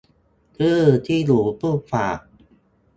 [0.57, 2.19] ชื่อที่อยู่ผู้ฝาก